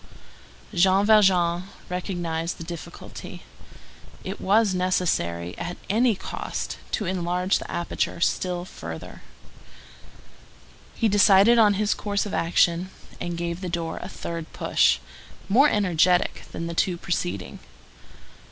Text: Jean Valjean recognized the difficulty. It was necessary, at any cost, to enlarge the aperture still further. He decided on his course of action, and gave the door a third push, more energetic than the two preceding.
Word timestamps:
Jean 0.73 1.05
Valjean 1.05 1.65
recognized 1.87 2.57
the 2.57 2.63
difficulty. 2.63 3.43
It 4.23 4.41
was 4.41 4.73
necessary, 4.73 5.55
at 5.59 5.77
any 5.91 6.15
cost, 6.15 6.79
to 6.93 7.05
enlarge 7.05 7.59
the 7.59 7.69
aperture 7.71 8.19
still 8.19 8.65
further. 8.65 9.21
He 10.95 11.07
decided 11.07 11.59
on 11.59 11.75
his 11.75 11.93
course 11.93 12.25
of 12.25 12.33
action, 12.33 12.89
and 13.19 13.37
gave 13.37 13.61
the 13.61 13.69
door 13.69 13.99
a 14.01 14.09
third 14.09 14.51
push, 14.53 14.97
more 15.47 15.69
energetic 15.69 16.45
than 16.51 16.65
the 16.65 16.73
two 16.73 16.97
preceding. 16.97 17.59